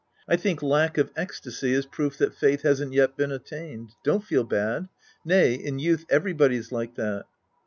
I 0.27 0.35
think 0.35 0.63
lack 0.63 0.97
of 0.97 1.11
ecstasy 1.15 1.73
is 1.73 1.85
proof 1.85 2.17
that 2.17 2.33
faiih 2.33 2.61
hasn't 2.63 2.93
yet 2.93 3.15
been 3.15 3.31
attained. 3.31 3.91
Don't 4.03 4.23
feel 4.23 4.43
bad. 4.43 4.89
Nay, 5.23 5.53
in 5.53 5.77
youth 5.77 6.07
everybody's 6.09 6.71
like 6.71 6.95
that. 6.95 7.25